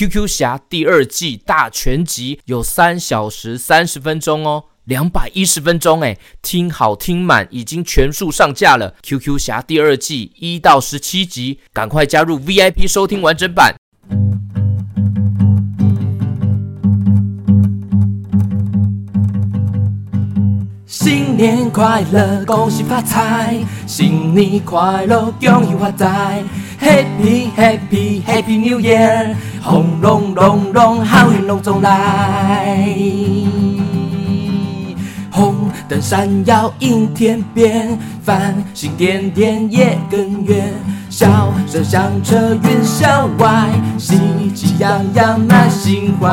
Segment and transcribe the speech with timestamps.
[0.00, 8.94] QQ 侠第二季大全集有三小时三十分钟哦，两百一十分钟哎，听好听满，已经全数上架了。
[9.02, 13.74] QQ 侠第二季一到十七集，赶快加入 VIP 收听完整版。
[20.86, 23.62] 新年快乐，恭喜发财！
[23.86, 26.42] 新年快乐，恭喜发财
[26.80, 32.96] Happy Happy Happy New Year，轰隆隆隆，好运隆中来。
[35.30, 40.72] 红灯闪耀映天边，繁星点点也更圆。
[41.10, 43.68] 笑声响彻云霄外，
[43.98, 44.18] 喜
[44.54, 46.26] 气洋洋满心怀。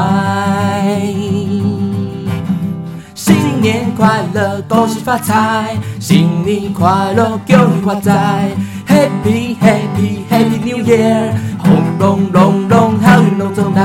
[3.14, 5.76] 新年快乐，恭喜发财！
[6.00, 8.52] 新年快乐，恭喜发财！
[8.88, 11.34] ！Happy Happy Happy New Year！
[11.60, 11.70] 红
[12.00, 13.84] 龙龙龙，好运龙中来！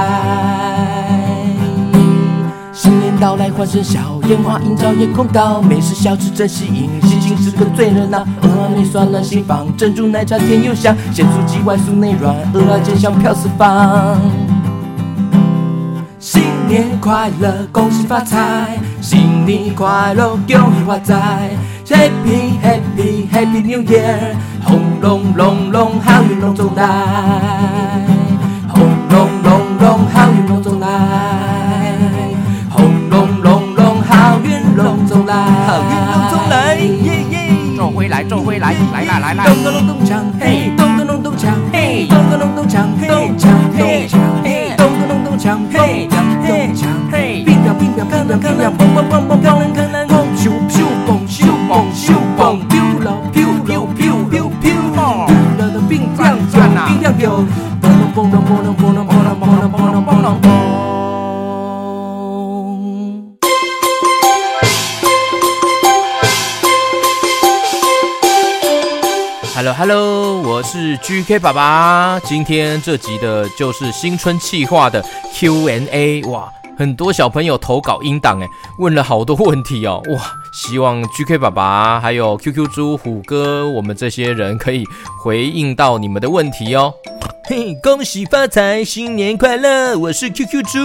[2.73, 8.25] 新年到来，欢声笑，烟花映照夜空高，美食小吃真吸引，喜庆时刻最热闹。
[8.43, 14.19] 鹅啊内酸软心房，珍珠奶茶甜又香，咸酥鸡外酥内软，鹅啊煎香飘四方。
[16.19, 18.79] 新年快乐，恭喜发财！
[19.01, 21.51] 新年快乐，恭喜发财
[21.87, 24.35] ！Happy Happy Happy New Year！
[24.65, 26.85] 红龙龙龙，好运隆中来！
[28.69, 30.89] 红龙龙龙，好运隆中来！
[32.71, 35.35] 红龙龙龙，好运隆中来！
[35.35, 36.77] 好运隆中来！
[36.77, 37.37] 耶耶！
[37.77, 39.45] 走回来，走回来，来啦来啦！
[39.45, 40.73] 咚咚咚咚锵，嘿！
[40.77, 42.07] 咚咚咚咚锵，嘿！
[42.09, 44.49] 咚咚咚咚锵，咚锵咚锵，嘿！
[44.77, 46.09] 咚咚咚咚锵，嘿！
[48.11, 48.92] 看亮看亮，砰砰砰砰，
[69.55, 75.05] Hello Hello，我是 GK 爸爸，今天这集的就是新春企划的
[75.35, 76.49] Q&A，哇！
[76.79, 78.47] 很多小朋友投稿音档，哎，
[78.79, 80.42] 问了好多问题哦，哇！
[80.53, 84.85] 希望 GK 爸爸还有 QQ 猪虎哥，我们这些人可以
[85.25, 86.93] 回应到你们的问题哦。
[87.45, 89.99] 嘿，恭喜发财，新年快乐！
[89.99, 90.79] 我是 QQ 猪，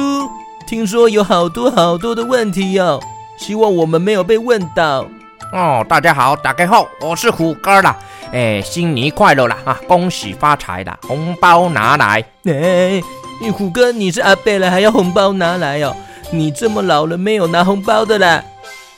[0.66, 2.98] 听说有好多好多的问题哦，
[3.38, 5.06] 希望我们没有被问到
[5.52, 5.86] 哦。
[5.90, 7.98] 大家好，打开后，我是虎哥啦，
[8.32, 9.78] 哎，新年快乐啦啊！
[9.86, 13.02] 恭喜发财啦，红包拿来，哎。
[13.40, 15.94] 你虎哥，你是阿贝了，还要红包拿来哦？
[16.32, 18.42] 你这么老了，没有拿红包的啦？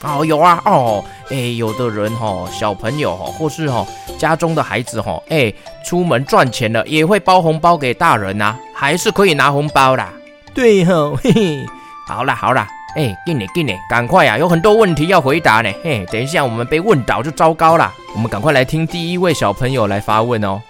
[0.02, 3.86] 哦，有啊，哦，哎，有的人哦，小朋友哦，或是哦，
[4.18, 5.52] 家中的孩子哦，哎，
[5.84, 10.10] 出门赚钱了，也会包红包给大人呐，还是可以拿红包啦。
[10.54, 11.66] 对吼，嘿嘿，
[12.08, 12.66] 好啦好啦，
[12.96, 20.62] 哎，给你给你，赶快呀，有很多问题要回答呢，嘿，等一下我们被问倒就糟糕了，我们赶快来听第一位小朋友来发问哦。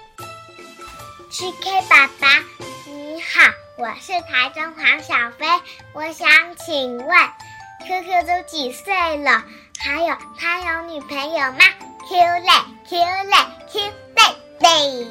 [1.30, 2.26] GK 爸爸
[2.86, 3.48] 你好。
[3.78, 5.46] 我是台中黄小飞，
[5.94, 6.28] 我想
[6.66, 7.06] 请问
[7.86, 9.42] ，QQ 都几岁了？
[9.78, 11.58] 还有他有女朋友吗
[12.08, 12.50] ？Q 嘞
[12.88, 13.36] ，Q 嘞
[13.72, 13.80] ，Q
[14.16, 14.22] 嘞
[14.60, 15.06] 嘞！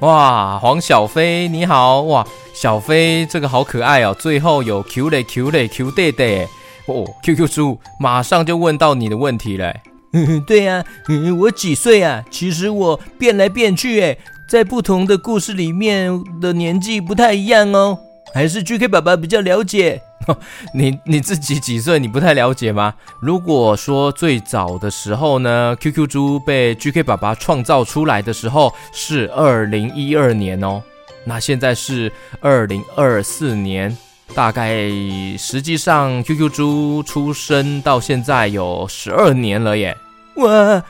[0.00, 6.48] 哇，黄小飞你好哇，小飞这个好可爱哦，最后有 Q 嘞，Q 嘞，Q 对对
[6.86, 9.80] 哦，QQ 猪马上就问到你的问题嘞。
[10.46, 10.84] 对呀、啊，
[11.40, 12.24] 我几岁啊？
[12.30, 14.16] 其实我变来变去，哎，
[14.48, 17.98] 在不同的故事里面的年纪不太一样哦。
[18.32, 20.00] 还是 GK 爸爸比较了解，
[20.74, 21.98] 你你自己几岁？
[21.98, 22.94] 你不太了解吗？
[23.20, 30.82] 如果说最早的时候呢，QQ 猪被 GK 爸爸创造出来的时候是二零一二年哦，
[31.24, 33.96] 那现在是二零二四年，
[34.34, 34.88] 大概
[35.38, 39.96] 实际上 QQ 猪出生到现在有十二年了耶！
[40.36, 40.82] 哇，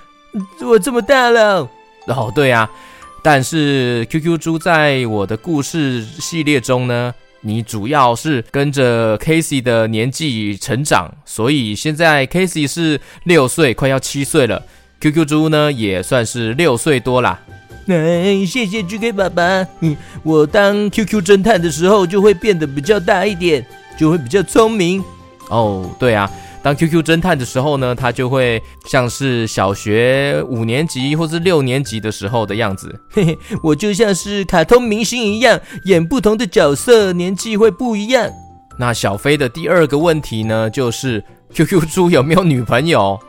[0.63, 1.69] 我这么大了？
[2.07, 2.71] 哦，对啊，
[3.23, 7.15] 但是 QQ 猪在我的故事系列中呢。
[7.47, 14.63] 你主要是跟着 Casey 的年纪成长，所以现在 Casey 是六岁，快要七岁了。
[15.01, 17.39] QQ 猪呢也算是六岁多啦。
[17.87, 19.67] 哎，谢谢 GK 爸爸。
[19.81, 23.65] 嗯，我当 QQ 侦探的时候就会变得比较大一点，
[23.99, 25.05] 就会比较聪明。
[25.51, 26.31] 哦，对啊。
[26.65, 32.99] 当 QQ 侦探的时候呢，他就会像是小学五年级或是六年级的时候的样子。
[33.11, 38.31] 嘿嘿，我就像是卡通明星一样，演不同的角色，年纪会不一样。
[38.79, 41.23] 那小飞的第二个问题呢，就是
[41.53, 43.21] QQ 猪有没有女朋友？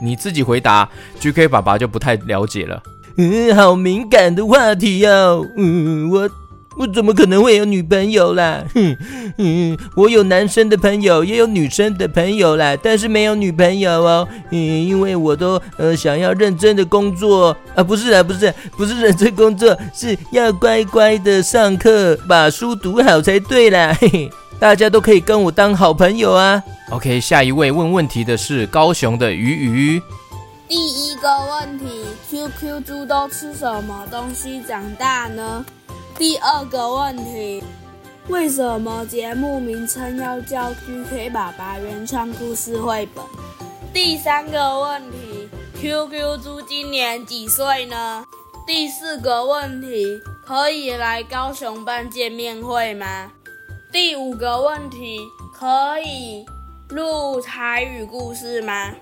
[0.00, 0.88] 你自己回答
[1.20, 2.82] ，GK 爸爸就不太了解了。
[3.18, 5.46] 嗯，好敏感的话题哦。
[5.58, 6.30] 嗯，我
[6.76, 8.64] 我怎么可能会有女朋友啦？
[8.74, 8.96] 哼，
[9.38, 14.28] 嗯，我有男生的朋友，也有女生的朋友啦，但是没有女朋友哦。
[14.50, 23.96] 嗯，因为我都呃想要认真的工作啊，不是啊，不是，不是认真工作， 是要乖乖的上课，把书读好才对啦。
[24.00, 26.62] 嘿嘿，大家都可以跟我当好朋友啊。
[26.90, 30.02] OK，下一位问问题的是高雄的鱼鱼。
[30.66, 35.64] 第一个问题：QQ 猪都吃什么东西长大呢？
[36.16, 37.60] 第二个问题，
[38.28, 43.24] 为什么节目名称要叫 QK 爸爸原创故事绘本？
[43.92, 45.48] 第三个问题
[45.80, 48.24] ，QQ 猪今年几岁呢？
[48.64, 53.32] 第四个问题，可以来高雄办见面会吗？
[53.92, 55.18] 第五个问题，
[55.52, 56.46] 可以
[56.90, 58.94] 录台语故事吗？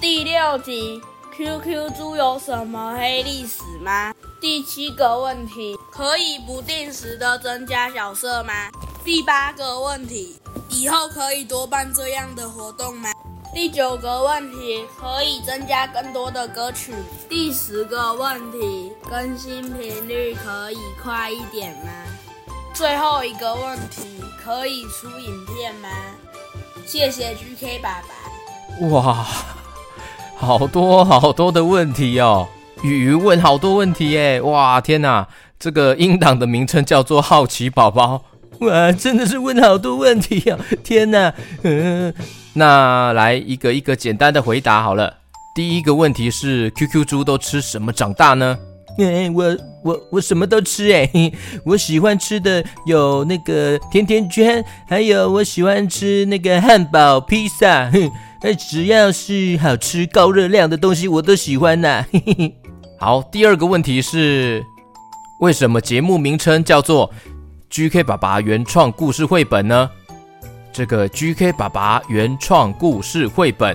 [0.00, 1.02] 第六题
[1.36, 4.14] ，QQ 猪有什么黑历史吗？
[4.40, 8.70] 第七个问题，可以不定时的增加角色吗？
[9.04, 10.40] 第八个问题，
[10.70, 13.10] 以后可以多办这样的活动吗？
[13.52, 16.94] 第九个问题，可以增加更多的歌曲。
[17.28, 21.92] 第十个问题，更新频率可以快一点吗？
[22.72, 25.88] 最后一个问题，可以出影片吗？
[26.86, 28.86] 谢谢 GK 爸爸。
[28.88, 29.26] 哇，
[30.38, 32.48] 好多好多的问题哦。
[32.82, 34.40] 鱼鱼问好多问题耶！
[34.40, 35.28] 哇，天哪，
[35.58, 38.24] 这个音档的名称叫做好奇宝宝。
[38.60, 40.58] 哇，真的是问好多问题啊！
[40.82, 41.32] 天哪，
[41.62, 42.12] 嗯，
[42.54, 45.18] 那来一个一个简单的回答好了。
[45.54, 48.58] 第一个问题是，QQ 猪都吃什么长大呢？
[48.98, 51.10] 哎，我我我什么都吃哎，
[51.64, 58.10] 我喜欢吃的有那个甜甜圈，还有我喜欢吃那个汉堡、披萨，哼，
[58.40, 62.04] 哎，只要是好吃、高热量的东西，我都喜欢呐。
[62.10, 62.54] 嘿嘿嘿
[63.02, 64.62] 好，第二个问题是，
[65.40, 67.10] 为什么节目名称叫做
[67.70, 69.88] GK 爸爸原创故事绘本呢？
[70.70, 73.74] 这个 GK 爸爸原创故事绘本，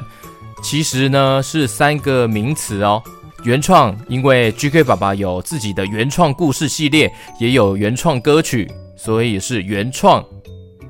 [0.62, 3.02] 其实呢是三个名词哦。
[3.44, 10.24] 原创，因为 GK 爸爸有自己的原创故事系列，也有原创歌曲，所以是原创。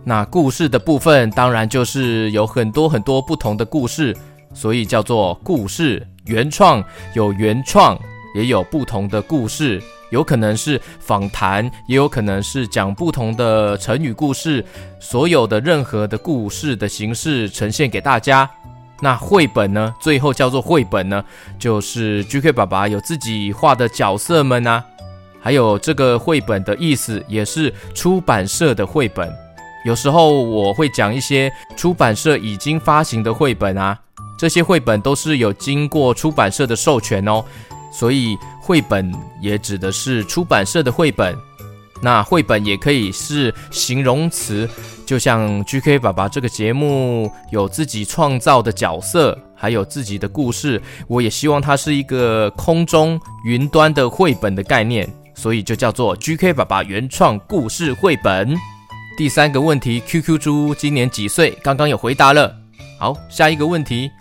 [0.04, 4.14] 那故事的部分，当然就是有很多很多不同的故事，
[4.54, 6.84] 所以叫做故事原创，
[7.14, 7.98] 有原创。
[8.36, 14.64] 也有不同的故事，有可能是访谈，也有可能是讲不同的成语故事。
[15.00, 18.50] 所有的任何的故事的形式呈现给大家。
[19.00, 19.94] 那绘本呢？
[20.02, 21.24] 最后叫做绘本呢，
[21.58, 24.84] 就是 GK 爸爸有自己画的角色们啊，
[25.40, 29.32] 还有这个绘本的意思也是出版社的绘本。
[29.86, 33.98] 有时候我会讲一些出版社已经发行的绘本啊，
[34.38, 37.44] 这些绘本都是有经过出版社的授权哦。
[37.98, 39.10] 所以绘本
[39.40, 41.34] 也指的是出版社的绘本，
[42.02, 44.70] 那绘本也可以是形容词，
[45.06, 58.54] 就像 GK 爸爸这个节目有自己创造的角色，还有自己的故事，我也希望它是一个空中云端的绘本的概念，所以就叫做 GK 爸爸原创故事绘本。
[59.18, 61.58] 第三个问题，QQ 猪今年几岁？
[61.64, 62.54] 刚刚有回答了。
[63.00, 64.12] 好，下一个问题。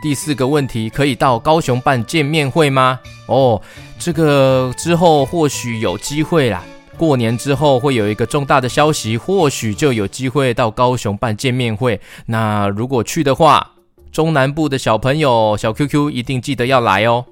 [0.00, 3.00] 第四个问题，可以到高雄办见面会吗？
[3.26, 3.60] 哦，
[3.98, 6.62] 这个之后或许有机会啦。
[6.96, 12.00] 过年之后会有一个重大的消息，或许就有机会到高雄办见面会。
[12.24, 13.72] 那如果去的话，
[14.10, 17.24] 中南部的小朋友小 QQ 一定记得要来哦。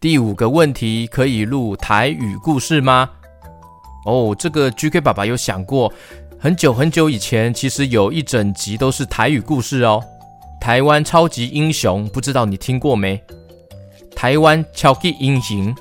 [0.00, 3.08] 第五个问题，可以录台语故事吗？
[4.04, 5.92] 哦，这个 GK 爸爸有想过，
[6.40, 10.02] 很久很久以前，其实有一整集都是台语故事哦。
[10.60, 13.22] 台湾超级英雄，不知道你听过没？
[14.22, 15.74] 台湾超级英雄，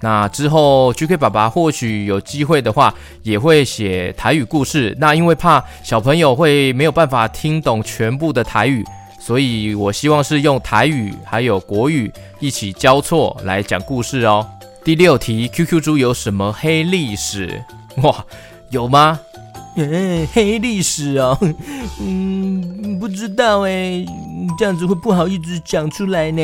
[0.00, 4.92] 那之后 GK 爸爸或许有机会的话，也会写台语故事。
[4.98, 8.84] 那因为怕小朋友会没有办法听懂全部的台语，
[9.20, 14.44] 所以我希望是用台语还有国语一起交错来讲故事哦。
[14.84, 17.62] 第六题，QQ 猪有什么黑历史？
[18.02, 18.24] 哇，
[18.70, 19.20] 有吗？
[19.76, 21.38] 嗯，黑历史哦，
[22.02, 24.04] 嗯，不知道哎，
[24.58, 26.42] 这样子会不好意思讲出来呢。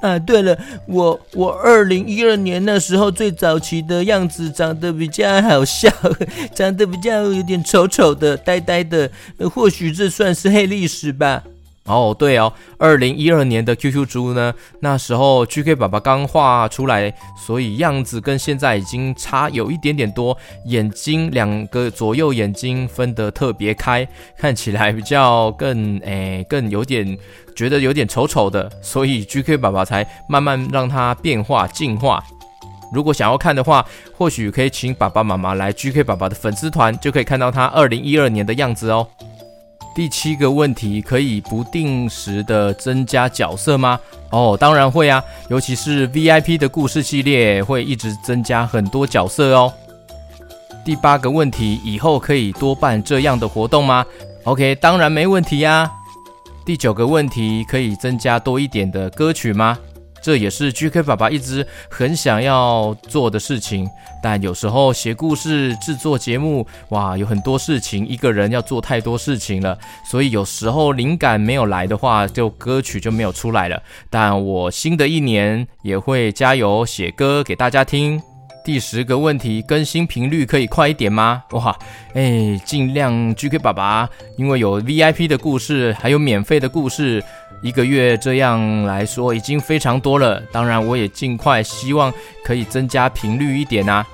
[0.00, 5.90] 啊，对了，我我二零一二年那时候最早期的样子长得比较好笑，
[6.54, 9.10] 长得比较有点丑丑的、呆呆的，
[9.52, 11.42] 或许这算是黑历史吧。
[11.86, 24.06] 哦，对哦，二零一二年的 QQ 猪呢，那时候 GK 爸爸刚画出来，所以样子跟现在已经差有一点点多，眼睛两个左右眼睛分得特别开，
[24.36, 27.18] 看起来比较更 诶更有点
[27.56, 32.22] 觉得有点丑丑的，所以 GK 爸爸才慢慢让它变化进化。
[32.92, 33.84] 如果想要看的话，
[34.16, 39.08] 或许可以请爸爸妈妈来 GK 爸爸的粉丝团，就可以看到他二零一二年的样子哦。
[39.94, 43.98] 第七个问题，可以不定时的增加角色吗？
[44.30, 49.72] 哦，当然会啊，尤其是 VIP 的故事系列会一直增加很多角色哦。
[50.84, 54.06] 第八个问题，以后可以多办这样的活动吗
[54.44, 55.90] ？OK，当然没问题呀。
[56.64, 59.76] 第九个问题，可以增加多一点的歌曲吗？
[60.22, 63.88] 这也是 GK 爸爸一直很想要做的事情，
[64.22, 69.78] 但有时候写故事、制作节目，哇，有很多事情，一个人要做太多事情了，
[70.10, 73.82] 所以有时候灵感没有来的话，就歌曲就没有出来了。
[74.08, 78.22] 但我新的一年也会加油写歌给大家听。
[78.62, 81.42] 第十个问题，更新频率可以快一点吗？
[81.52, 81.76] 哇，
[82.14, 87.22] 哎，尽量 GK 爸爸，因为有 VIP 的故事，还有免费的故事，
[87.62, 90.40] 一个月这样来说已经非常多了。
[90.52, 92.12] 当然，我也尽快希望
[92.44, 94.06] 可以增加频率一点啊。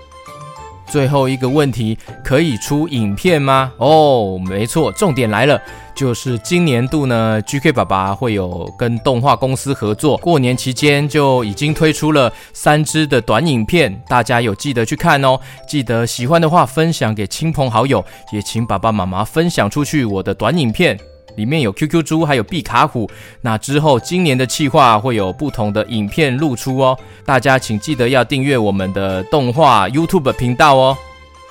[0.86, 3.72] 最后一个问题，可以出影片吗？
[3.78, 5.60] 哦，没错，重点来了，
[5.96, 20.98] 就是今年度呢，GK 爸爸会有跟动画公司合作，过年期间就已经推出了三支的短影片，大家有记得去看哦，记得喜欢的话分享给亲朋好友，也请爸爸妈妈分享出去我的短影片。
[21.36, 23.10] 里面有 QQ 猪，还有毕卡虎。
[23.42, 26.98] 那之后，今年的企划会有不同的影片露出哦。
[27.26, 30.96] 大家请记得要订阅我们的动画 YouTube 频道哦。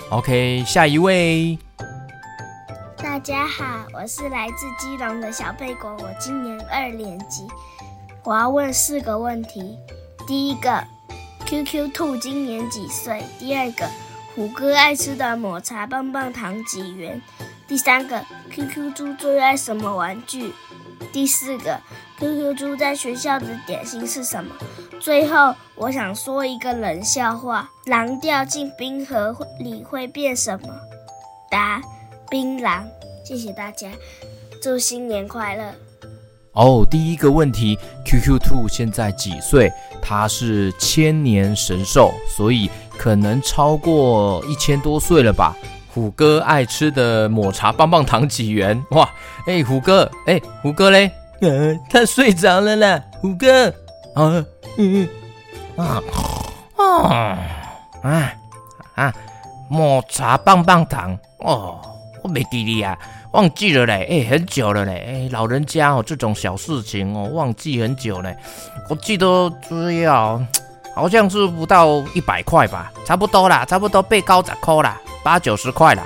[0.10, 1.64] OK，下一位。
[2.98, 7.48] 大家好，我是来自基隆的小贝果，我今年二年级。
[8.24, 9.78] 我要问四个问题。
[10.25, 10.84] 第一个
[11.46, 13.24] ，QQ 兔今年几岁？
[13.38, 13.88] 第二个，
[14.36, 17.22] 虎哥爱吃的抹茶棒棒糖几元？
[17.68, 20.54] 第三个，QQ 猪最爱什么玩具？
[21.12, 21.80] 第四个
[22.20, 24.56] ，QQ 猪在学校的点心是什么？
[25.00, 30.68] 最后，我想说一个冷笑话：狼掉进冰河里会变什么？
[31.50, 31.82] 答：
[32.36, 32.84] 槟榔。
[33.24, 33.88] 谢谢大家，
[34.62, 35.63] 祝新年快乐！
[36.51, 39.72] 哦，第一个问题，QQ 兔现在几岁？
[40.01, 45.56] 它是千年神兽，所以可能超过一千多岁了吧。
[45.94, 48.84] 虎哥爱吃的抹茶棒棒糖几元？
[48.92, 49.10] 哇，
[49.48, 51.10] 哎，虎哥，哎，虎哥嘞？
[51.39, 53.70] 呃，他睡着了啦，虎哥。
[54.13, 54.46] 啊，
[54.77, 55.08] 嗯，
[55.77, 56.04] 啊，
[56.75, 57.39] 啊，
[58.04, 58.34] 啊，
[58.96, 59.13] 啊，
[59.70, 61.18] 抹茶棒棒糖。
[61.39, 61.80] 哦，
[62.25, 62.98] 我没记哩啊，
[63.34, 64.08] 忘记了嘞。
[64.10, 65.05] 哎，很久了嘞。
[65.08, 68.36] 哎，老人家哦，这种小事情哦，忘记很久嘞。
[68.89, 70.41] 我记得只要
[70.96, 75.00] 好像是不到一百块吧，差不多啦，差不多被高十块啦。
[75.24, 76.03] 八九十块啦，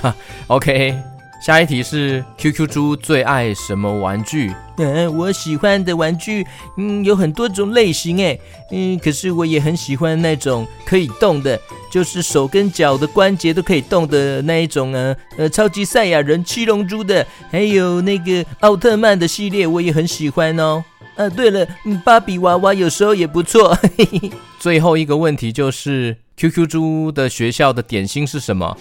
[0.48, 1.17] OK。
[1.40, 4.52] 下一题是 QQ 猪最爱什么玩具？
[4.76, 6.44] 嗯，我喜欢的玩具，
[6.76, 8.40] 嗯，有很多种类型诶，
[8.72, 11.58] 嗯，可是我也很喜欢那种可以动的，
[11.90, 20.84] 就是手跟脚的关节都可以动的那一种啊，呃，超级赛亚人、七龙珠的，还有那个奥特曼的系列，我也很喜欢哦。
[21.16, 21.66] 啊，对了，
[22.04, 23.76] 芭比娃娃有时候也不错。
[23.96, 24.30] 嘿嘿。
[24.58, 28.76] 最后一个问题就是，QQ 猪的学校的点心是什么？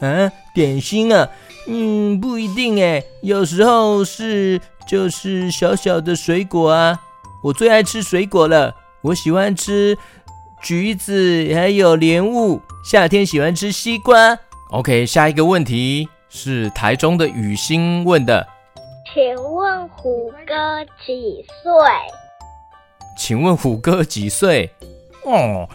[0.00, 1.28] 啊，点心啊，
[1.66, 7.00] 嗯，不一定诶，有时候是就是小小的水果啊。
[7.42, 9.96] 我最爱吃水果了，我喜欢吃
[10.62, 12.60] 橘子，还有莲雾。
[12.84, 14.38] 夏天喜欢吃西瓜。
[14.70, 18.46] OK，下一个问题是台中的雨欣问的。
[19.12, 21.72] 请问虎哥几岁？
[23.18, 24.70] 请问虎哥几岁？
[25.24, 25.68] 哦，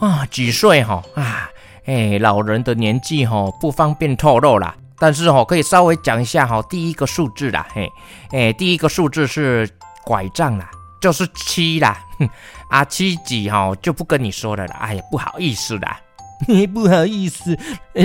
[0.00, 1.02] 啊，几岁哈？
[1.14, 1.50] 啊，
[1.88, 7.90] 哎，老人的年纪哈不方便透露啦，但是哈可以稍微讲一下哈，第一个数字啦，嘿，
[8.30, 9.66] 哎，第一个数字是
[10.04, 12.28] 拐杖啦，就是七啦，哼，
[12.68, 15.98] 啊，七几哈就不跟你说了啦，哎呀，不好意思啦，
[16.46, 17.58] 嘿，不好意思，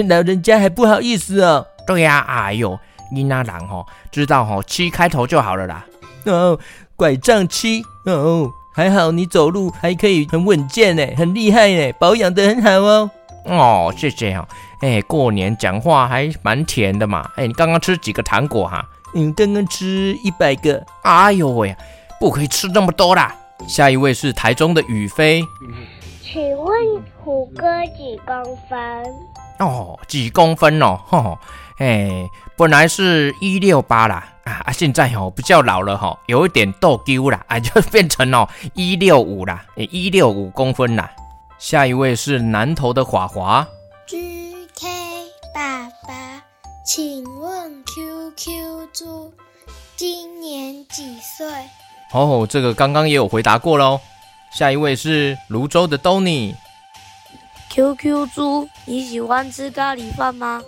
[0.08, 1.68] 老人家还不好意思哦。
[1.86, 2.80] 对呀，哎呦。
[3.12, 5.86] 你那狼吼，知道吼，七开头就好了啦。
[6.25, 6.58] 哦，
[6.96, 13.12] 拐杖七哦，还好你走路还可以很稳健呢，很厉害呢，保养得很好哦。
[13.45, 14.47] 哦，谢谢哈。
[14.81, 17.29] 哎，过年讲话还蛮甜的嘛。
[17.35, 18.85] 哎，你刚刚吃几个糖果哈？
[19.13, 20.83] 嗯，刚刚吃一百个。
[21.03, 21.75] 哎呦喂，
[22.19, 23.35] 不可以吃那么多啦。
[23.67, 25.43] 下一位是台中的宇飞。
[26.21, 26.75] 请问
[27.23, 28.79] 虎哥几公分？
[29.59, 31.38] 哦，几公分哦？
[31.77, 41.09] 哎，本来是一六八啦，啊，现在哦比较老了哈，有一点逗丢啦，啊，就变成哦一六五啦，一六五公分啦。
[41.60, 43.67] 下一位是南投的华华。
[44.07, 44.88] GK
[45.53, 46.43] 爸爸，
[46.86, 49.33] 请问 QQ 猪
[49.95, 51.48] 今年几岁？
[52.12, 54.00] 哦，这个刚刚也有回答过喽。
[54.53, 56.53] 下一位是泸州的 Donny。
[57.72, 60.62] QQ 猪，你喜欢吃咖喱饭吗？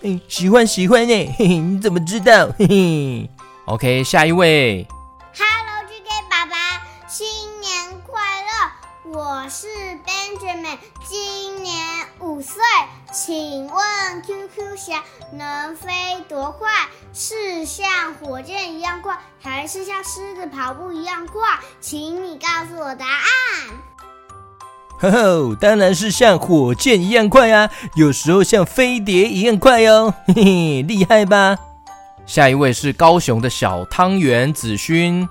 [0.00, 1.34] 嗯，喜欢喜欢呢。
[1.36, 2.48] 嘿嘿，你怎么知道？
[2.58, 3.30] 嘿嘿。
[3.66, 4.86] OK，下一位。
[9.48, 9.66] 我是
[10.04, 10.76] Benjamin，
[11.08, 11.74] 今年
[12.20, 12.60] 五岁。
[13.10, 15.02] 请问 QQ 侠
[15.32, 15.90] 能飞
[16.28, 16.68] 多快？
[17.14, 21.40] 是像火箭一样快，还是像狮子跑步一样快？
[21.80, 23.24] 请你告诉我答案。
[25.00, 27.70] 呵呵，当然是像火箭一样快啊！
[27.94, 31.56] 有时候像飞碟一样快哦， 嘿嘿，厉害吧？
[32.26, 35.26] 下一位是高雄的小汤圆子勋。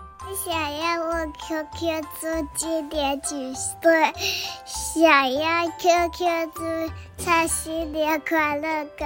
[1.63, 4.13] QQ 猪今年几岁？
[4.65, 6.61] 想要 QQ 猪
[7.17, 9.05] 唱新年快乐歌。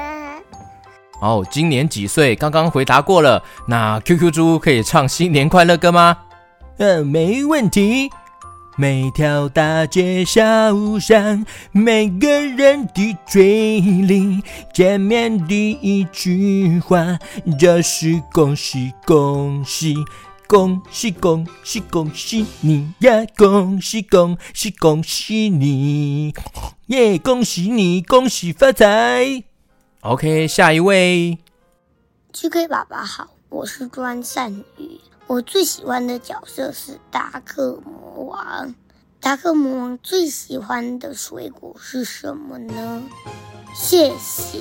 [1.21, 2.35] 哦，今年几岁？
[2.35, 3.41] 刚刚回答过了。
[3.67, 6.17] 那 QQ 猪可以唱新年快乐歌吗？
[6.77, 8.09] 嗯，没问题。
[8.77, 10.41] 每条大街小
[10.99, 14.41] 巷，每个人的嘴里，
[14.73, 17.19] 见面第一句话
[17.59, 19.95] 就是恭喜恭喜
[20.51, 23.25] 恭喜恭喜恭喜你呀！
[23.37, 26.35] 恭喜恭喜恭喜你，
[26.87, 27.17] 耶！
[27.17, 29.45] 恭喜你，恭喜发财。
[30.01, 31.37] OK，下一位。
[32.33, 34.99] GK 爸爸好，我是专善宇。
[35.27, 38.75] 我最喜欢的角色是达克魔王。
[39.21, 43.01] 达克魔王最喜欢的水果是什么呢？
[43.73, 44.59] 谢谢。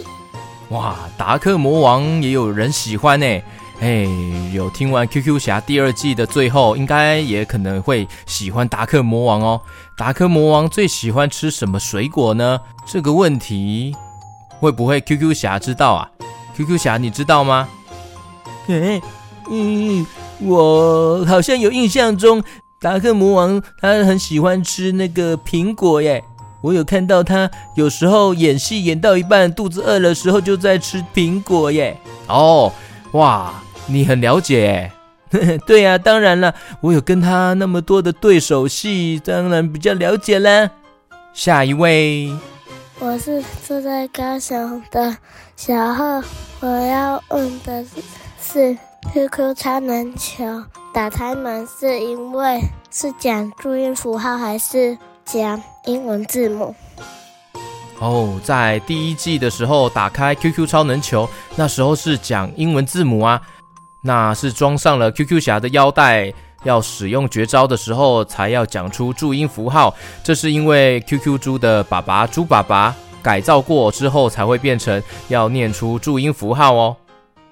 [0.68, 3.26] 哇，达克魔王也有人喜欢呢。
[3.80, 4.06] 哎，
[4.52, 9.60] 有听完 QQ 侠第二季的最后，应该也可能会喜欢达克魔王哦。
[9.96, 12.60] 达克魔王最喜欢吃什么水果呢？
[12.86, 13.96] 这个问题
[14.58, 16.10] 会不会 QQ 侠知道啊
[16.56, 17.68] ？QQ 侠你知道吗？
[18.68, 19.00] 哎，
[19.50, 20.06] 嗯。
[20.42, 22.42] 我好像有印象中，
[22.80, 26.24] 达克魔王他很喜欢吃那个苹果耶。
[26.62, 31.94] 我有看到他有时候演戏演到一半，肚子饿的时候就在吃苹果耶。
[32.26, 32.72] 哦，
[33.12, 34.92] 哇，你很了解耶。
[35.66, 40.70] 对呀，当然了，我有跟他那么多的对手戏，当然比较了解啦。
[41.32, 42.36] 下一位，
[42.98, 45.16] 我是住在高雄的
[45.56, 46.22] 小贺，
[46.60, 47.84] 我要问的
[48.40, 48.76] 是。
[49.14, 50.44] QQ 超能球
[50.92, 56.74] 打开门是因为是讲注音符号还是讲英文字母？
[57.98, 63.40] 哦，在第一季的时候打开 QQ 超能球，那时候是讲英文字母啊，
[64.02, 66.32] 那是装上了 QQ 侠的腰带，
[66.64, 69.94] 要使用绝招的时候才要讲出注音符号。
[70.22, 76.96] 这是因为 QQ 猪的爸爸猪爸爸改造过之后才会变成要念出注音符号哦。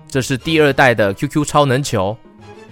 [0.08, 2.16] 这是第二代的 QQ 超能球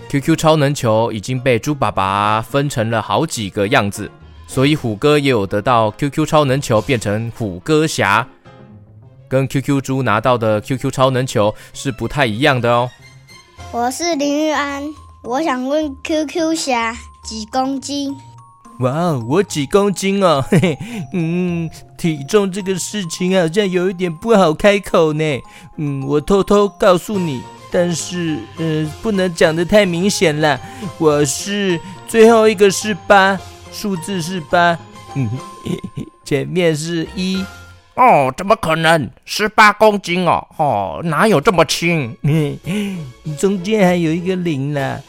[0.08, 4.10] ，QQ 超能球已经被猪爸爸分成了好几个样子，
[4.46, 8.26] 所以虎哥也有得到 QQ 超能球，变成虎哥侠，
[9.28, 12.88] 跟 QQ 猪拿到的 QQ 超能球是不太一样的哦。
[13.72, 14.82] 我是林玉安，
[15.22, 18.16] 我想问 QQ 侠几公斤？
[18.80, 20.44] 哇哦，我几公斤哦？
[20.50, 20.78] 嘿嘿，
[21.12, 25.24] 嗯，体重这个事情好像有一点不好开口呢。
[25.76, 30.60] 嗯，我偷偷告诉你，但是，呃，不能讲得太明显了。
[30.98, 33.38] 我是最后一个是八，
[33.72, 34.78] 数字是八。
[35.14, 35.28] 嗯，
[36.24, 37.44] 前面是一。
[37.96, 39.10] 哦，怎么可能？
[39.24, 40.46] 十八公斤哦？
[40.58, 42.14] 哦，哪有这么轻？
[43.38, 45.00] 中间还有一个零呢。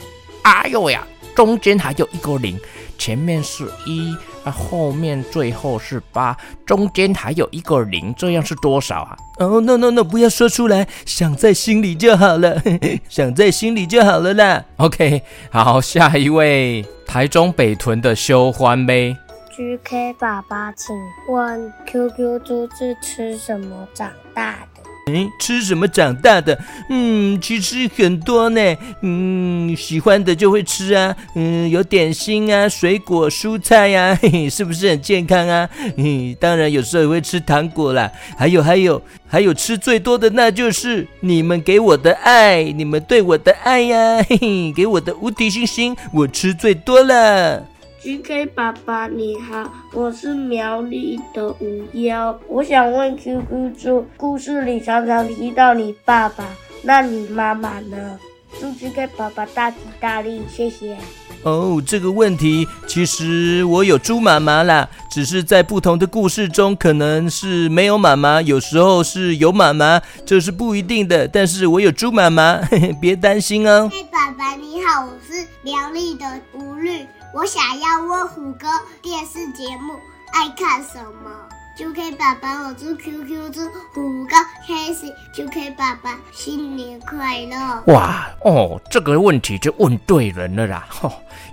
[0.44, 2.58] 哎呦呀，中间还有一个零。
[2.98, 9.16] 前面是一，啊，后面最后是八，中间还有一个零，这样是多少啊？
[9.38, 12.60] 哦，oh，no no no，不要说出来，想在心里就好了，
[13.08, 14.64] 想在心里就好了啦。
[14.78, 15.22] OK，
[15.52, 19.16] 好，下一位，台中北屯的修欢呗。
[19.58, 20.96] GK 爸爸，请
[21.28, 24.84] 问 QQ 猪是吃什么长大的？
[25.12, 26.56] 嗯，吃什么长大的？
[26.92, 28.62] 嗯，其实很多呢。
[29.02, 31.16] 嗯，喜欢的就会吃啊。
[31.34, 35.68] 嗯，有点心啊，水果、蔬菜呀、啊，嘿 嘿，是不是很健康啊？
[35.96, 38.12] 嗯，当然有时候也会吃糖果啦。
[38.38, 47.66] 还有还有还有，吃最多的那就是你们给我的爱，你们对我的爱呀，嘿嘿，给我的无敌星星，我吃最多了。
[48.08, 56.46] GK 爸爸你好，我是苗栗的五幺，我想问 QQ 猪，故事里常常提到你爸爸，
[56.84, 58.18] 那你妈妈呢？
[58.62, 60.96] 祝 GK 爸爸大吉大利，谢谢。
[61.44, 71.28] 哦，这个问题其实我有猪妈妈啦，只是在不同的故事中可能是没有妈妈，有时候是有妈妈，这是不一定的。
[71.28, 73.90] 但是我有猪妈妈，嘿嘿，别担心哦。
[73.92, 77.06] 嘿，爸爸你好，我是苗栗的吴绿。
[77.34, 78.68] 我想要问虎哥
[79.02, 79.94] 电视节目
[80.34, 81.30] 爱看什么
[81.78, 83.62] ？，QK 爸爸，我祝 QQ 猪
[83.94, 84.36] 虎哥
[84.66, 87.84] 开心，QK 爸爸新年快乐！
[87.94, 90.88] 哇哦，这个问题就问对人了啦！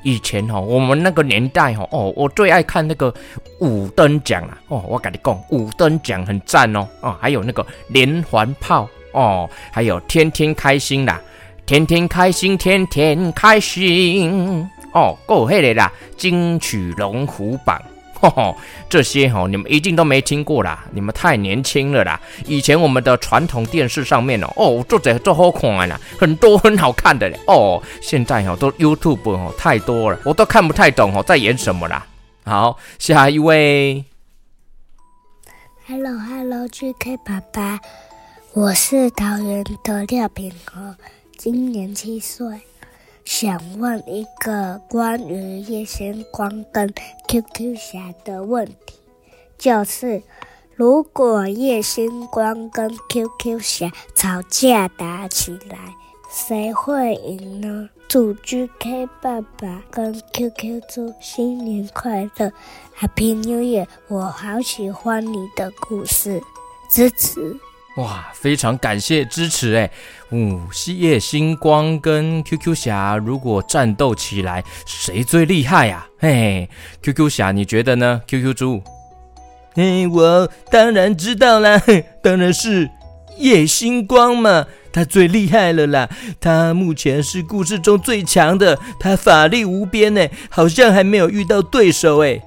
[0.04, 3.12] 以前哦，我们那个年代哦，哦，我最爱看那个
[3.58, 4.56] 五灯奖啦！
[4.68, 11.20] 哦，我跟你讲，五灯奖很赞哦，哦，还有那个连环炮哦，还有天天开心啦，
[11.66, 17.80] 天天开心，天天开心哦，够黑的啦，金曲龙虎榜。
[18.24, 18.56] 哦，
[18.88, 22.18] 这些哦，你们一定都没听过啦，你们太年轻了啦。
[22.46, 27.38] 以前我们的传统电视上面哦，哦，做这做好看啦，很多很好看的嘞。
[27.46, 32.06] 哦，现在哦，都 YouTube 哦太多了，我都看不太懂哦，在演什么啦。
[32.46, 34.06] 好，下一位。
[35.86, 37.78] Hello Hello GK 爸爸，
[38.54, 40.96] 我是桃园的廖品和，
[41.36, 42.46] 今年七岁。
[43.24, 46.92] 想问一个关于夜星光跟
[47.26, 48.98] QQ 侠的问题，
[49.56, 50.22] 就是
[50.74, 55.94] 如果夜星光跟 QQ 侠吵架打起来，
[56.30, 57.88] 谁会赢呢？
[58.06, 62.52] 祝 GK 爸爸跟 QQ 猪新年快乐
[62.96, 63.86] ，Happy New Year！
[64.08, 66.42] 我好喜欢你的故事，
[66.90, 67.58] 支持。
[67.96, 69.88] 哇，非常感谢支持哎！
[70.30, 76.04] 嗯，西夜星光跟 QQ 侠如果战斗起来，谁最厉害呀？
[76.18, 76.68] 嘿
[77.02, 78.82] ，QQ 侠你觉得呢？QQ 猪？
[79.74, 81.80] 嘿，我当然知道啦，
[82.20, 82.90] 当然是
[83.38, 86.08] 叶星光嘛，他最厉害了啦！
[86.40, 92.42] 他目前是故事中最强的，他法力无边哎，好像还没有遇到对手哎。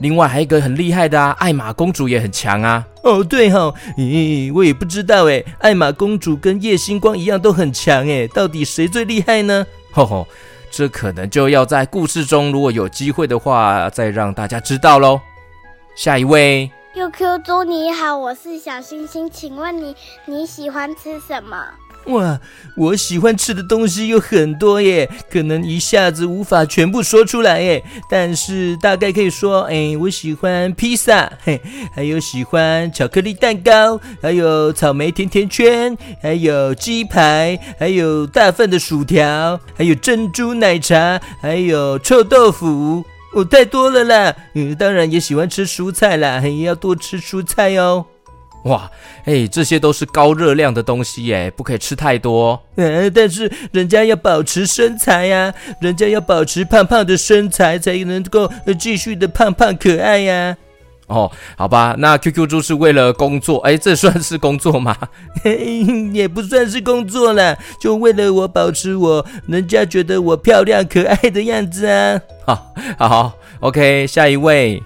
[0.00, 2.86] 另外还有一个很厉害的啊，艾玛公主也很强啊。
[3.02, 9.66] 哦，对哈、哦，咦，我也不知道哎，艾玛公主跟叶星光一样都很强哎，到底谁最厉害呢？
[9.92, 10.26] 吼吼，
[10.70, 15.20] 这可能就要在故事中，如果有机会的话，再让大家知道喽。
[15.94, 21.56] 下一位，QQ 猪你好，我是小星星，请问你你喜欢吃什么？
[22.06, 22.40] 哇，
[22.76, 27.82] 我喜欢吃的东西有很多耶，可能一下子无法全部说出来耶。
[28.08, 31.60] 但是大概可以说，哎，我喜欢披萨，嘿，
[31.92, 44.34] 还有喜欢巧克力蛋糕，还有草莓甜甜圈，还有鸡排，还有大份的薯条，还有珍珠奶茶，还有臭豆腐，哦，太多了啦。
[44.54, 48.06] 嗯，当然也喜欢吃蔬菜啦，也要多吃蔬菜哦。
[48.66, 48.90] 哇，
[49.24, 52.60] 哎，这些都是高热量的东西，耶，不可以吃太多。
[52.76, 60.56] 嗯， 但是人家要保持身材呀，人家要保持胖胖的身材，才能够继续的胖胖可爱呀。
[61.06, 64.96] 哦，好吧，那 QQ 猪是为了工作，哎，这算是工作吗？
[66.12, 72.20] 也不算是工作啦，就为了我保持我人家觉得我漂亮可爱的样子啊。
[72.44, 74.82] 好，好，OK，下一位。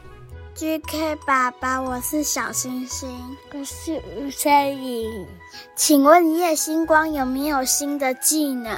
[0.60, 3.08] GK 爸爸，我是小星星，
[3.54, 5.26] 我是吴彩颖，
[5.74, 8.76] 请问夜星光有没有新的技能？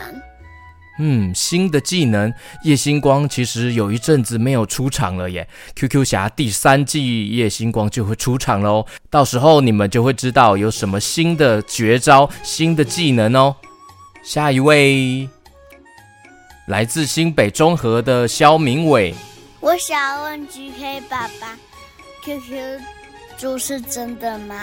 [1.01, 5.49] 嗯，新的技能，夜星光其实有一阵子没有出场了耶。
[5.75, 13.57] QQ 侠第三季夜星光就会出场喽，到时候你们就会知道有什么新的绝招、新的技能哦。
[14.23, 15.29] 下一位，
[16.69, 19.13] 来自新北中和的肖明伟，
[19.59, 21.59] 我想问 GK 爸爸。
[22.23, 22.81] QQ
[23.37, 24.55] 猪是真的吗？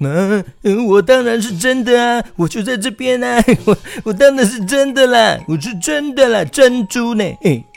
[0.00, 0.44] 嗯、啊，
[0.88, 2.24] 我当然是真的啊！
[2.36, 3.42] 我就在这边啊！
[3.64, 5.38] 我我当然是真的啦！
[5.46, 6.44] 我是真的啦！
[6.44, 7.24] 珍珠呢？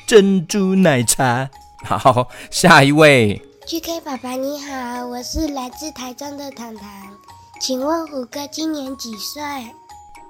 [0.08, 1.50] 珍珠奶茶。
[1.84, 3.42] 好，下一位。
[3.66, 6.90] GK 爸爸你好，我是来自台中的糖糖，
[7.60, 9.42] 请问虎哥今年几岁？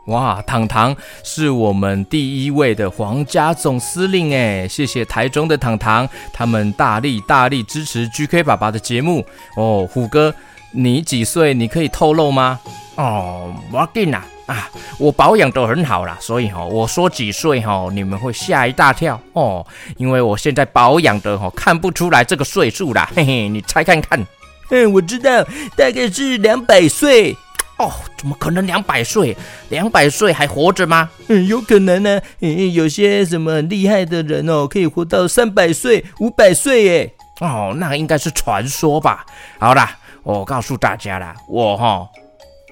[0.07, 9.25] 哇，糖糖是我们第一位的皇家总司令哎，谢谢台中的糖糖，他们大力大力支持 GK 爸爸的节目
[9.57, 9.85] 哦。
[9.91, 10.33] 虎哥，
[10.71, 11.53] 你几岁？
[11.53, 12.57] 你可以透露吗？
[12.95, 19.67] 哦，我定啦啊，我保养得很好啦，所以哈、哦，我说几岁哈、哦，你们会吓一大跳哦，
[19.97, 24.25] 因为我现在保养的哈、哦，看不出来这个岁数啦，嘿嘿，你猜看看。
[24.69, 25.43] 嗯，我知道，
[25.75, 27.35] 大概是两百岁。
[27.77, 29.37] 哦，怎么可能两百岁？
[29.69, 31.09] 两百岁还活着吗？
[31.27, 32.23] 嗯，有可能呢、啊。
[32.41, 37.13] 嗯，有些什么很厉害的人哦，可以活到三百岁、五百岁耶。
[37.39, 39.25] 哦，那应该是传说吧。
[39.59, 42.07] 好啦，我告诉大家啦，我哈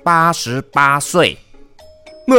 [0.03, 1.37] 八十八岁。
[2.27, 2.35] 哇，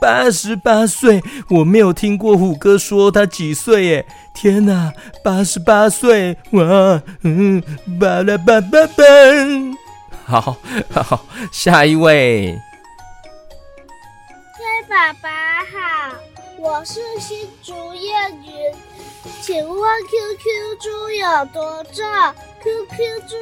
[0.00, 4.06] 八十八岁，我没有听过虎哥说他几岁耶。
[4.32, 4.92] 天哪，
[5.24, 6.36] 八十八岁！
[6.52, 7.60] 哇，嗯，
[7.98, 9.83] 巴拉巴巴巴。
[10.26, 10.56] 好
[10.90, 12.58] 好，下一位。
[14.56, 15.28] 崔爸爸
[15.60, 16.16] 好，
[16.58, 18.10] 我是新竹叶
[18.42, 18.74] 云，
[19.42, 22.02] 请问 QQ 猪有多重
[22.62, 23.36] ？QQ 猪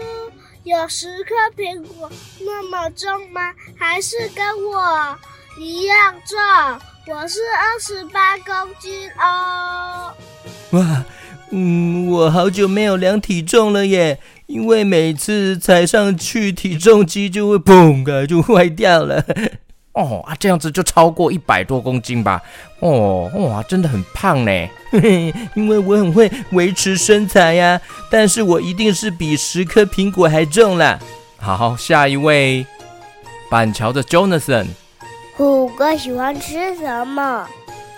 [0.64, 3.53] 有十颗苹果那么重吗？
[3.79, 5.16] 还是跟我
[5.59, 7.14] 一样重？
[7.14, 10.12] 我是二十八公斤哦。
[10.73, 11.05] 哇，
[11.51, 14.18] 嗯，我好久没有量体重了耶，
[14.52, 19.24] 因为每次踩上去体重机就会砰的就坏掉了。
[19.94, 22.42] 哦啊，这样子就超过一百多公斤吧？
[22.80, 24.50] 哦，哇，真的很胖呢。
[24.90, 30.98] 嘿嘿，因为我很会维持身材呀，但是我一定是比十颗苹果还重啦。
[31.38, 32.66] 好，下一位，
[33.50, 34.66] 板桥的 Jonathan。
[35.34, 37.46] 虎哥喜欢吃什么？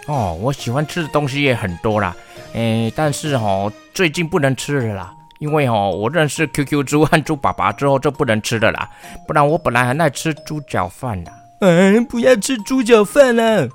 [0.07, 2.15] 哦，我喜欢吃的东西也很多啦。
[2.53, 8.91] 诶，但是哦，最近不能吃了啦，因为哦，我认识 QQ 猪和猪爸爸之后就不能吃的啦。
[9.27, 11.33] 不然我本来很爱吃猪脚饭的。
[11.61, 13.69] 嗯，不要吃猪脚饭了。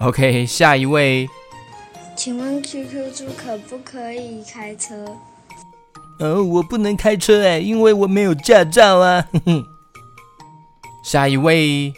[0.00, 1.28] OK，下一位。
[2.16, 5.04] 请问 QQ 猪可不可以开车？
[6.20, 9.26] 哦，我不能开车哎，因为我没有驾照啊。
[11.04, 11.92] 下一位。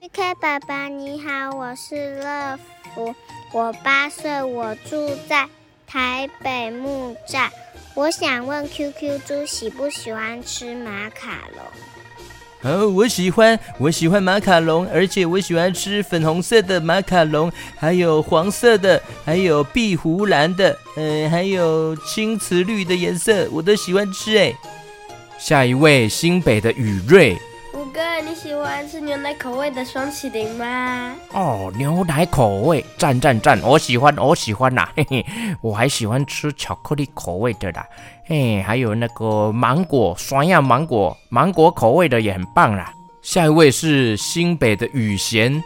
[0.00, 2.58] QQ 爸爸你好，我是乐
[2.94, 3.14] 福，
[3.52, 5.48] 我八岁，我住在
[5.86, 7.48] 台北木栅。
[8.00, 12.72] 我想问 QQ 猪喜不喜欢吃马卡龙？
[12.72, 24.34] 哦，我喜欢，我喜欢马卡龙，而且我喜欢吃粉红色的马卡龙，还有黄色的，还有碧湖蓝的，嗯、呃，还有青瓷绿的颜色，我都喜欢吃。
[24.38, 24.50] 哎，
[25.38, 27.38] 下一位，新北的雨瑞，五
[28.00, 31.14] 哥，你喜欢吃牛奶口味的霜淇淋吗？
[31.34, 35.26] 哦，牛奶口味，赞赞赞，我喜欢，我喜欢呐， 嘿嘿，
[35.60, 37.86] 我还喜欢吃巧克力口味的啦。
[38.24, 42.90] 嘿，还有那个芒果，酸样芒果，芒果口味的也很棒啦。
[43.20, 45.62] 下一位是新北的雨贤。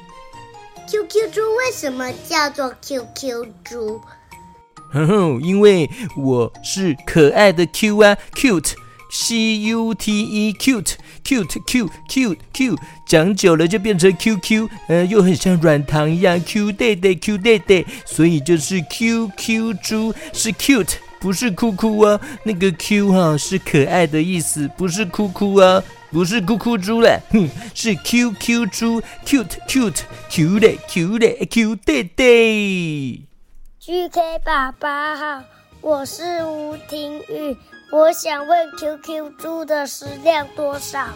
[0.89, 4.01] QQ 猪为什么叫做 QQ 猪？
[4.91, 10.53] 哼哼，因为我是可爱的 Q 啊，cute，C U T
[11.25, 20.97] Cute cute cute cute，讲久了就变成 QQ，呃，又很像软糖一样，Q 弟弟，Q 弟弟，所以就是 QQ 猪是 cute。
[21.21, 25.83] 不是哭哭啊，那个 Q 哈是可爱的意思，不是哭哭啊，
[26.13, 33.27] 不是哭哭猪了，哼，是 QQ 猪，cute cute cute 的 cute c u t e 的。
[33.81, 35.43] GK 爸爸好，
[35.81, 37.57] 我是吴廷玉，
[37.93, 41.07] 我想问 QQ 猪的食量多少？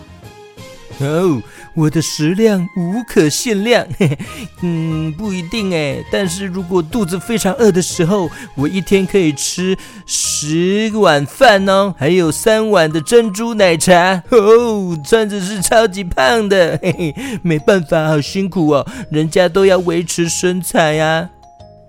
[1.00, 1.40] 哦，
[1.76, 4.18] 我的食量无可限量，嘿嘿，
[4.62, 6.02] 嗯，不一定哎。
[6.10, 9.76] 但是如果肚子非常饿的时候，我一天可以吃
[10.06, 21.30] 十碗饭哦，还有三碗的珍珠奶茶哦，穿的是超级胖的，嘿 嘿，没办法，好辛苦哦，人家都要维持身材呀。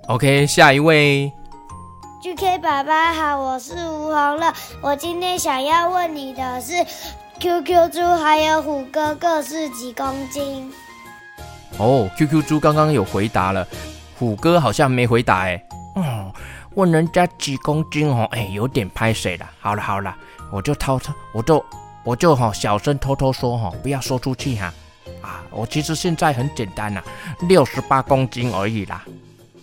[0.08, 1.32] OK，下一位。
[2.22, 6.74] GK 爸爸好，我是吴红乐，我今天想要问你的是。
[7.40, 10.70] QQ 猪还有虎哥各是几公斤？
[11.78, 13.66] 哦，QQ 猪刚刚有回答了，
[14.18, 15.64] 虎哥好像没回答哎。
[15.96, 16.30] 哦，
[16.76, 19.50] 问人家几公斤哦，哎，有点拍水了。
[19.62, 20.14] 好了好了，
[20.52, 21.66] 我就偷偷，我就
[22.04, 24.74] 我就哈小声偷偷说哈，不要说出去哈。
[25.22, 27.02] 啊，我其实现在很简单呐，
[27.48, 29.06] 六十八公斤而已啦。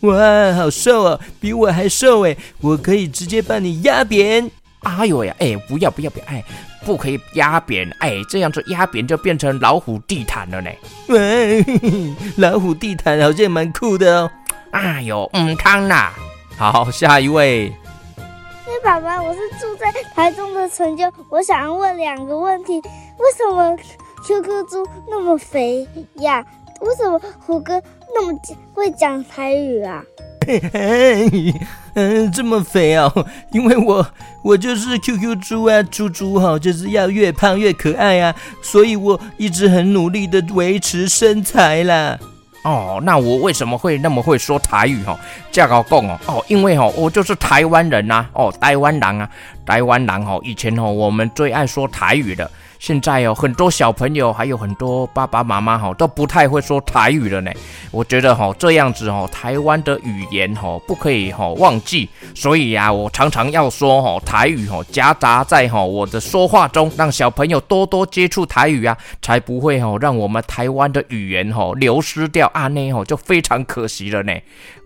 [0.07, 4.51] 哇，好瘦哦，比我还瘦哎，我可以直接把你压扁。
[4.81, 6.45] 哎呦呀，哎，不要不要不要，哎。
[6.85, 10.71] 不可以压扁，哎，这样子压扁就变成老虎地毯了呢。
[11.09, 11.61] 喂，
[12.39, 14.31] 老虎地毯好像蛮酷的哦。
[14.71, 16.15] 哎呦，嗯，康啦。
[16.57, 17.73] 好，下一位。
[18.17, 23.77] 哎，爸爸，我是住在台中的陈就，我想要问两个问题：为什么
[24.25, 25.89] QQ 猪那么肥
[26.19, 26.45] 呀？
[26.81, 27.81] 为什么胡哥
[28.15, 28.39] 那么
[28.75, 30.03] 会讲台语啊？
[30.47, 31.55] 嘿嘿
[31.95, 33.11] 嗯，这么肥哦，
[33.51, 34.07] 因为我
[34.43, 42.19] 我就是 QQ 猪啊，猪猪哈，就是要越胖越可爱啊，所以我一直很努力的维持身材啦。
[42.63, 45.19] 哦，那我为什么会那么会说台语哈？
[45.51, 49.29] 这个讲哦，哦，因为哈，我就是台湾人呐，哦，台湾人啊，
[49.65, 52.49] 台湾人哈，以前哦，我们最爱说台语的。
[52.87, 57.51] 现在有很多小朋友，还有很多爸爸妈妈哈，都不太会说台语了呢。
[57.91, 62.09] 我觉得哈，这样子哈，台湾的语言哈，不可以哈忘记。
[62.33, 74.33] 所以呀，我常常要说哈台语哈，夹杂在哈我的说话中，让小朋友多多接触台语啊，才不会哈让我们台湾的语言哈流失掉啊，那哈就非常可惜了呢。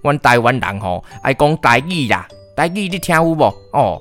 [0.02, 3.42] 我台湾人哈爱讲台语呀，台语你听有无？
[3.74, 4.00] 哦。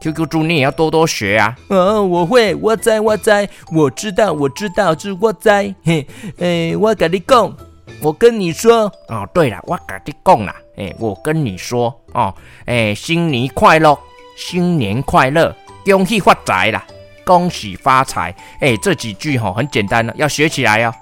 [0.00, 1.56] QQ 猪，你也要多多学啊！
[1.68, 5.74] 哦，我会，我在，我在，我知道，我知道，是我在。
[5.84, 6.06] 嘿，
[6.38, 7.56] 诶，我跟你讲，
[8.00, 8.92] 我跟你说。
[9.08, 12.34] 哦，对了，我跟你讲啦，诶，我跟你说，哦，
[12.66, 13.98] 诶，新年快乐，
[14.36, 15.54] 新年快乐，
[15.84, 16.84] 恭喜发财啦！
[17.24, 18.34] 恭喜发财。
[18.60, 20.94] 哎，这几句哈很简单，要学起来哦。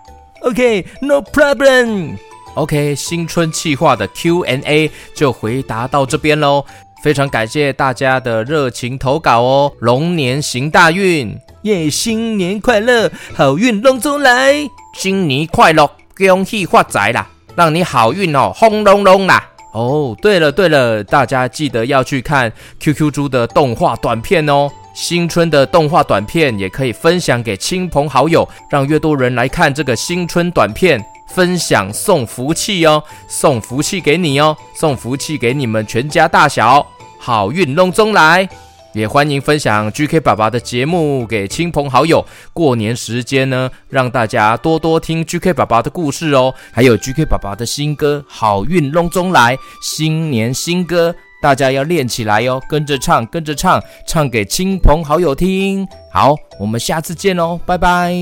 [0.42, 2.16] OK，No problem。
[2.54, 6.64] OK，新春企划的 Q&A 就回答到这边喽。
[7.04, 9.70] 非常感谢大家的热情投稿哦！
[9.80, 11.90] 龙年行大运，耶！
[11.90, 14.54] 新年快乐，好运龙中来，
[14.94, 17.28] 新年快乐，恭喜发财啦！
[17.54, 19.46] 让你好运哦，轰隆隆啦！
[19.74, 24.70] 哦，对了对了，大家记得要去看 QQ 猪的动画短片哦。
[24.94, 31.04] 新春的动画短片也可以分享给亲朋好友，让越多人来看这个新春短片。
[31.26, 36.86] 分享送福气哦，送福气给你哦，送福气给你们全家大小，
[37.24, 38.46] 好运隆中来！
[38.92, 42.22] 也欢迎分享 GK 爸爸的节目给亲朋好友。
[42.52, 55.88] 过年时间呢，让大家多多听 GK 爸爸的故事哦，还有 GK 爸爸的新歌《好运隆中来》，新年新歌，大家要练起来哦，跟着唱，跟着唱，唱给亲朋好友听。
[56.12, 58.12] 好，我们下次见哦，拜拜，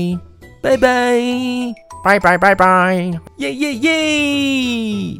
[0.61, 1.19] 拜拜。
[2.05, 2.95] 拜拜拜拜，
[3.39, 5.19] 耶耶耶！